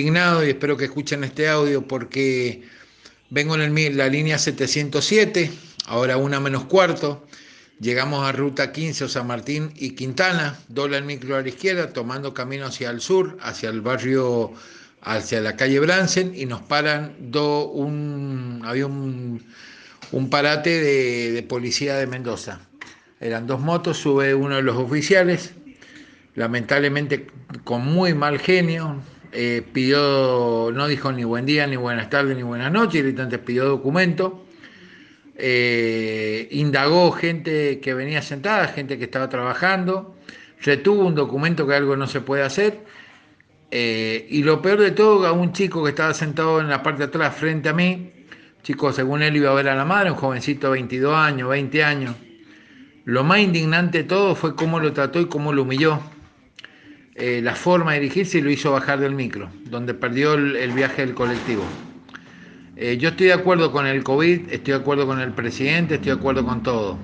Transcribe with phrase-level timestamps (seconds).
[0.00, 2.62] y espero que escuchen este audio porque
[3.28, 5.50] vengo en la línea 707,
[5.86, 7.26] ahora una menos cuarto.
[7.80, 12.32] Llegamos a ruta 15, San Martín y Quintana, dobla el micro a la izquierda, tomando
[12.32, 14.52] camino hacia el sur, hacia el barrio,
[15.02, 19.44] hacia la calle Bransen, y nos paran do, un, había un,
[20.12, 22.60] un parate de, de policía de Mendoza.
[23.20, 25.52] Eran dos motos, sube uno de los oficiales,
[26.34, 27.26] lamentablemente
[27.64, 29.02] con muy mal genio,
[29.32, 33.64] eh, pidió, no dijo ni buen día, ni buenas tardes, ni buenas noches, directamente pidió
[33.64, 34.44] documento,
[35.36, 40.16] eh, indagó gente que venía sentada, gente que estaba trabajando,
[40.62, 42.80] retuvo un documento que algo no se puede hacer,
[43.70, 46.98] eh, y lo peor de todo, a un chico que estaba sentado en la parte
[46.98, 48.12] de atrás frente a mí,
[48.64, 51.84] chico según él iba a ver a la madre, un jovencito de 22 años, 20
[51.84, 52.16] años,
[53.04, 56.00] lo más indignante de todo fue cómo lo trató y cómo lo humilló
[57.20, 61.14] eh, la forma de dirigirse lo hizo bajar del micro, donde perdió el, viaje del
[61.14, 61.64] colectivo.
[62.76, 66.12] Eh, yo estoy de acuerdo con el COVID, estoy de acuerdo con el presidente, estoy
[66.12, 66.98] de acuerdo con todo,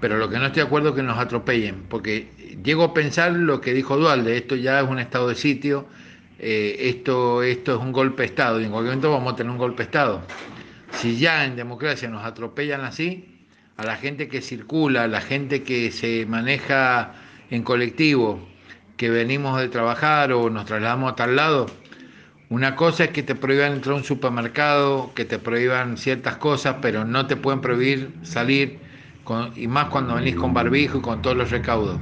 [0.00, 2.28] pero lo que no estoy de acuerdo es que nos atropellen, porque
[2.64, 5.86] llego a pensar lo que dijo Dualde, esto ya es un estado de sitio,
[6.40, 9.52] eh, esto, esto es un golpe de Estado, y en cualquier momento vamos a tener
[9.52, 10.22] un golpe de Estado.
[10.90, 15.62] Si ya en democracia nos atropellan así, a la gente que circula, a la gente
[15.62, 17.14] que se maneja
[17.50, 18.51] en colectivo,
[19.02, 21.66] que venimos de trabajar o nos trasladamos a tal lado.
[22.50, 26.76] Una cosa es que te prohíban entrar a un supermercado, que te prohíban ciertas cosas,
[26.80, 28.78] pero no te pueden prohibir salir,
[29.56, 31.98] y más cuando venís con barbijo y con todos los recaudos.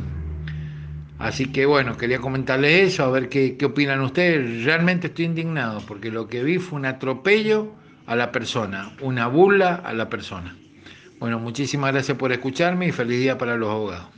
[1.19, 4.67] Así que bueno, quería comentarles eso, a ver qué, qué opinan ustedes.
[4.67, 7.73] Realmente estoy indignado porque lo que vi fue un atropello
[8.05, 10.55] a la persona, una burla a la persona.
[11.19, 14.09] Bueno, muchísimas gracias por escucharme y feliz día para los abogados.